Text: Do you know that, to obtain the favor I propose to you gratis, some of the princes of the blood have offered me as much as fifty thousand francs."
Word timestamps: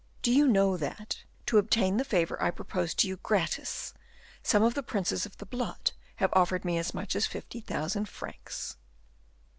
Do 0.23 0.31
you 0.33 0.47
know 0.47 0.77
that, 0.77 1.21
to 1.45 1.59
obtain 1.59 1.97
the 1.97 2.03
favor 2.03 2.35
I 2.41 2.49
propose 2.49 2.95
to 2.95 3.07
you 3.07 3.17
gratis, 3.17 3.93
some 4.41 4.63
of 4.63 4.73
the 4.73 4.81
princes 4.81 5.27
of 5.27 5.37
the 5.37 5.45
blood 5.45 5.91
have 6.15 6.33
offered 6.33 6.65
me 6.65 6.79
as 6.79 6.91
much 6.95 7.15
as 7.15 7.27
fifty 7.27 7.59
thousand 7.61 8.09
francs." 8.09 8.77